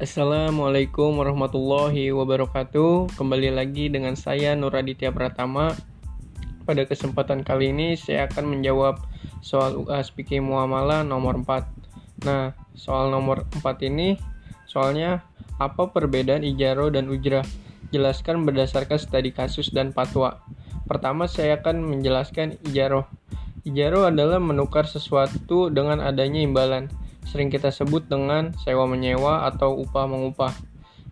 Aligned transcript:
Assalamualaikum 0.00 1.20
warahmatullahi 1.20 2.08
wabarakatuh. 2.08 3.20
Kembali 3.20 3.52
lagi 3.52 3.92
dengan 3.92 4.16
saya 4.16 4.56
Nur 4.56 4.72
Aditya 4.72 5.12
Pratama. 5.12 5.76
Pada 6.64 6.88
kesempatan 6.88 7.44
kali 7.44 7.68
ini 7.68 8.00
saya 8.00 8.24
akan 8.24 8.48
menjawab 8.48 8.96
soal 9.44 9.76
UAS 9.76 10.08
fikih 10.16 10.40
muamalah 10.40 11.04
nomor 11.04 11.44
4. 11.44 12.24
Nah, 12.24 12.56
soal 12.72 13.12
nomor 13.12 13.44
4 13.60 13.92
ini 13.92 14.16
soalnya 14.64 15.20
apa 15.60 15.92
perbedaan 15.92 16.48
ijaro 16.48 16.88
dan 16.88 17.12
ujrah? 17.12 17.44
Jelaskan 17.92 18.48
berdasarkan 18.48 18.96
studi 18.96 19.36
kasus 19.36 19.68
dan 19.68 19.92
fatwa. 19.92 20.40
Pertama 20.88 21.28
saya 21.28 21.60
akan 21.60 21.84
menjelaskan 21.84 22.56
ijaro. 22.72 23.04
Ijaro 23.68 24.08
adalah 24.08 24.40
menukar 24.40 24.88
sesuatu 24.88 25.68
dengan 25.68 26.00
adanya 26.00 26.40
imbalan 26.40 26.88
sering 27.30 27.48
kita 27.48 27.70
sebut 27.70 28.10
dengan 28.10 28.50
sewa 28.58 28.90
menyewa 28.90 29.46
atau 29.46 29.78
upah 29.78 30.10
mengupah. 30.10 30.50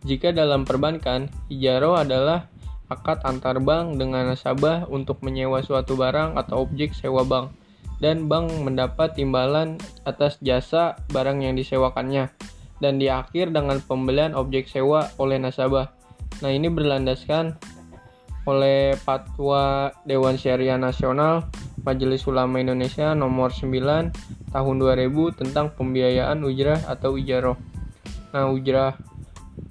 Jika 0.02 0.34
dalam 0.34 0.66
perbankan, 0.66 1.30
ijaro 1.46 1.94
adalah 1.94 2.50
akad 2.90 3.22
antar 3.22 3.62
bank 3.62 4.02
dengan 4.02 4.34
nasabah 4.34 4.90
untuk 4.90 5.22
menyewa 5.22 5.62
suatu 5.62 5.94
barang 5.94 6.34
atau 6.34 6.66
objek 6.66 6.90
sewa 6.96 7.22
bank 7.22 7.54
dan 8.02 8.26
bank 8.26 8.50
mendapat 8.62 9.14
imbalan 9.18 9.78
atas 10.06 10.38
jasa 10.42 10.98
barang 11.10 11.42
yang 11.42 11.54
disewakannya 11.58 12.30
dan 12.78 12.98
diakhir 12.98 13.50
dengan 13.50 13.82
pembelian 13.82 14.34
objek 14.38 14.70
sewa 14.70 15.10
oleh 15.18 15.38
nasabah. 15.38 15.90
Nah, 16.42 16.50
ini 16.50 16.70
berlandaskan 16.70 17.58
oleh 18.46 18.94
Fatwa 18.96 19.92
Dewan 20.06 20.38
Syariah 20.38 20.78
Nasional 20.78 21.44
Majelis 21.88 22.28
Ulama 22.28 22.60
Indonesia 22.60 23.16
nomor 23.16 23.48
9 23.48 24.52
tahun 24.52 24.74
2000 24.76 25.40
tentang 25.40 25.72
pembiayaan 25.72 26.44
ujrah 26.44 26.84
atau 26.84 27.16
ijaroh. 27.16 27.56
Nah, 28.36 28.52
ujrah 28.52 29.00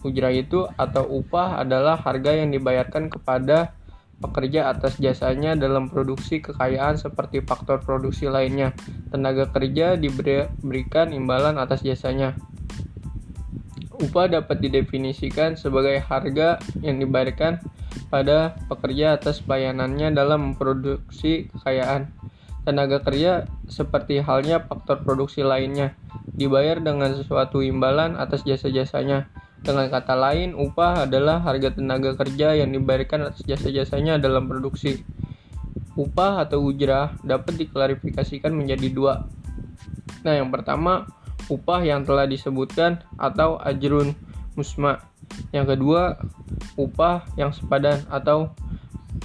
ujrah 0.02 0.34
itu 0.34 0.66
atau 0.78 1.06
upah 1.06 1.62
adalah 1.62 2.02
harga 2.02 2.34
yang 2.34 2.50
dibayarkan 2.50 3.14
kepada 3.14 3.78
pekerja 4.18 4.74
atas 4.74 4.98
jasanya 4.98 5.54
dalam 5.54 5.94
produksi 5.94 6.42
kekayaan 6.42 6.98
seperti 6.98 7.46
faktor 7.46 7.86
produksi 7.86 8.26
lainnya. 8.26 8.74
Tenaga 9.14 9.46
kerja 9.54 9.94
diberikan 9.94 11.14
imbalan 11.14 11.62
atas 11.62 11.86
jasanya. 11.86 12.34
Upah 14.08 14.32
dapat 14.32 14.64
didefinisikan 14.64 15.60
sebagai 15.60 16.00
harga 16.00 16.64
yang 16.80 17.04
dibayarkan 17.04 17.60
pada 18.08 18.56
pekerja 18.72 19.20
atas 19.20 19.44
pelayanannya 19.44 20.16
dalam 20.16 20.56
memproduksi 20.56 21.52
kekayaan. 21.52 22.16
Tenaga 22.64 23.04
kerja 23.04 23.48
seperti 23.68 24.24
halnya 24.24 24.64
faktor 24.64 25.04
produksi 25.04 25.44
lainnya 25.44 25.96
dibayar 26.32 26.80
dengan 26.80 27.12
sesuatu 27.16 27.60
imbalan 27.60 28.16
atas 28.16 28.48
jasa-jasanya. 28.48 29.28
Dengan 29.58 29.90
kata 29.90 30.14
lain, 30.14 30.54
upah 30.54 31.10
adalah 31.10 31.42
harga 31.42 31.74
tenaga 31.74 32.14
kerja 32.16 32.54
yang 32.56 32.72
dibayarkan 32.72 33.34
atas 33.34 33.44
jasa-jasanya 33.44 34.22
dalam 34.22 34.46
produksi. 34.48 35.04
Upah 35.98 36.46
atau 36.46 36.62
ujrah 36.62 37.18
dapat 37.26 37.58
diklarifikasikan 37.66 38.54
menjadi 38.54 38.88
dua. 38.94 39.26
Nah, 40.22 40.34
yang 40.38 40.54
pertama, 40.54 41.10
upah 41.48 41.84
yang 41.84 42.04
telah 42.04 42.28
disebutkan 42.28 43.04
atau 43.20 43.60
ajrun 43.64 44.16
musma. 44.56 45.04
Yang 45.52 45.76
kedua, 45.76 46.18
upah 46.80 47.28
yang 47.36 47.52
sepadan 47.52 48.04
atau 48.08 48.52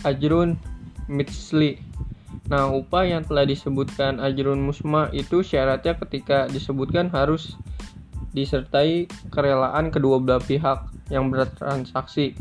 ajrun 0.03 0.59
mitsli. 1.07 1.79
Nah, 2.51 2.69
upah 2.69 3.07
yang 3.07 3.23
telah 3.25 3.47
disebutkan 3.47 4.19
ajrun 4.19 4.61
musma 4.61 5.09
itu 5.15 5.41
syaratnya 5.47 5.95
ketika 6.05 6.51
disebutkan 6.51 7.09
harus 7.09 7.55
disertai 8.33 9.07
kerelaan 9.31 9.93
kedua 9.93 10.19
belah 10.19 10.43
pihak 10.43 10.89
yang 11.13 11.29
bertransaksi. 11.29 12.35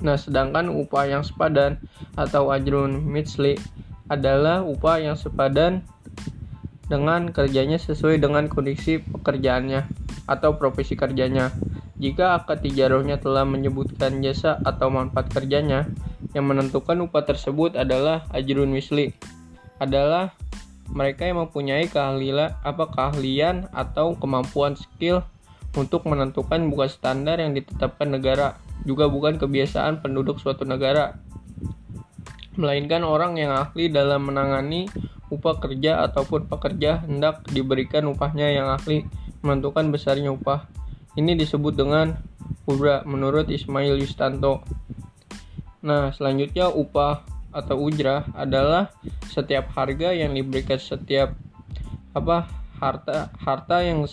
Nah, 0.00 0.16
sedangkan 0.16 0.68
upah 0.72 1.08
yang 1.08 1.22
sepadan 1.24 1.80
atau 2.16 2.52
ajrun 2.52 3.04
mitsli 3.04 3.56
adalah 4.06 4.62
upah 4.62 5.02
yang 5.02 5.16
sepadan 5.18 5.82
dengan 6.86 7.34
kerjanya 7.34 7.78
sesuai 7.78 8.22
dengan 8.22 8.46
kondisi 8.46 9.02
pekerjaannya 9.02 9.86
atau 10.30 10.54
profesi 10.58 10.94
kerjanya. 10.94 11.50
Jika 11.96 12.36
akad 12.36 12.60
tijarohnya 12.60 13.16
telah 13.18 13.48
menyebutkan 13.48 14.20
jasa 14.20 14.60
atau 14.62 14.92
manfaat 14.92 15.32
kerjanya, 15.32 15.88
yang 16.36 16.44
menentukan 16.44 17.00
upah 17.08 17.24
tersebut 17.24 17.72
adalah 17.74 18.28
ajrun 18.36 18.68
misli. 18.68 19.16
Adalah 19.80 20.36
mereka 20.92 21.24
yang 21.24 21.42
mempunyai 21.48 21.88
keahlian 21.88 22.52
apa 22.62 22.84
keahlian 22.92 23.66
atau 23.72 24.14
kemampuan 24.14 24.76
skill 24.76 25.24
untuk 25.72 26.04
menentukan 26.04 26.68
bukan 26.68 26.88
standar 26.88 27.40
yang 27.40 27.56
ditetapkan 27.56 28.12
negara, 28.12 28.60
juga 28.84 29.08
bukan 29.08 29.40
kebiasaan 29.40 30.04
penduduk 30.04 30.40
suatu 30.40 30.64
negara, 30.64 31.16
melainkan 32.56 33.04
orang 33.04 33.36
yang 33.36 33.52
ahli 33.52 33.92
dalam 33.92 34.24
menangani 34.28 34.88
upah 35.36 35.60
kerja 35.60 36.02
ataupun 36.08 36.48
pekerja 36.48 37.04
hendak 37.04 37.44
diberikan 37.52 38.08
upahnya 38.08 38.48
yang 38.50 38.72
ahli 38.72 39.04
menentukan 39.44 39.92
besarnya 39.92 40.32
upah. 40.32 40.66
Ini 41.16 41.36
disebut 41.36 41.76
dengan 41.76 42.16
ubra 42.64 43.04
menurut 43.04 43.48
Ismail 43.52 44.00
Yustanto. 44.00 44.64
Nah, 45.84 46.10
selanjutnya 46.10 46.72
upah 46.72 47.22
atau 47.54 47.76
ujrah 47.80 48.28
adalah 48.36 48.92
setiap 49.32 49.72
harga 49.72 50.12
yang 50.12 50.36
diberikan 50.36 50.76
setiap 50.76 51.32
apa 52.12 52.48
harta 52.76 53.32
harta 53.40 53.80
yang 53.80 54.04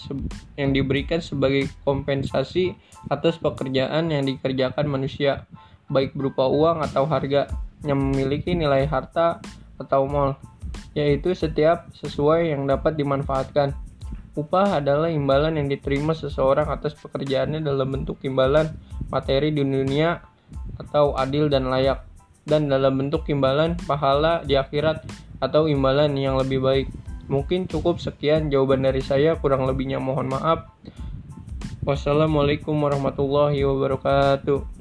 yang 0.55 0.71
diberikan 0.71 1.19
sebagai 1.19 1.67
kompensasi 1.83 2.79
atas 3.11 3.35
pekerjaan 3.35 4.07
yang 4.07 4.23
dikerjakan 4.23 4.87
manusia 4.87 5.43
baik 5.91 6.15
berupa 6.15 6.47
uang 6.47 6.79
atau 6.87 7.03
harga 7.03 7.51
yang 7.83 7.99
memiliki 7.99 8.55
nilai 8.55 8.87
harta 8.87 9.43
atau 9.75 10.07
mal 10.07 10.39
yaitu 10.93 11.33
setiap 11.33 11.89
sesuai 11.97 12.53
yang 12.53 12.69
dapat 12.69 12.97
dimanfaatkan 12.97 13.73
Upah 14.33 14.81
adalah 14.81 15.13
imbalan 15.13 15.61
yang 15.61 15.69
diterima 15.69 16.17
seseorang 16.17 16.65
atas 16.73 16.97
pekerjaannya 16.97 17.61
dalam 17.61 17.93
bentuk 17.93 18.17
imbalan 18.25 18.73
materi 19.13 19.53
di 19.53 19.61
dunia 19.61 20.25
atau 20.81 21.13
adil 21.13 21.53
dan 21.53 21.69
layak 21.69 22.01
dan 22.49 22.65
dalam 22.65 22.97
bentuk 22.97 23.29
imbalan 23.29 23.77
pahala 23.85 24.41
di 24.41 24.57
akhirat 24.57 25.05
atau 25.37 25.69
imbalan 25.69 26.17
yang 26.17 26.41
lebih 26.41 26.65
baik. 26.65 26.89
Mungkin 27.29 27.69
cukup 27.69 28.01
sekian 28.01 28.49
jawaban 28.49 28.81
dari 28.81 29.05
saya, 29.05 29.37
kurang 29.37 29.69
lebihnya 29.69 30.01
mohon 30.01 30.33
maaf. 30.33 30.65
Wassalamualaikum 31.85 32.73
warahmatullahi 32.73 33.61
wabarakatuh. 33.61 34.72